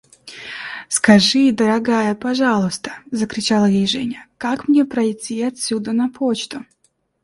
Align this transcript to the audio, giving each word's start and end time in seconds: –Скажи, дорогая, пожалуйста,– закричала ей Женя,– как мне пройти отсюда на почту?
–Скажи, 0.89 1.51
дорогая, 1.51 2.15
пожалуйста,– 2.15 2.93
закричала 3.11 3.65
ей 3.69 3.85
Женя,– 3.85 4.25
как 4.39 4.67
мне 4.67 4.83
пройти 4.83 5.39
отсюда 5.43 5.91
на 5.91 6.09
почту? 6.09 6.65